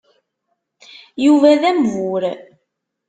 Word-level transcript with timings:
Yuba 1.25 1.51
d 1.61 1.63
ambur. 1.71 2.23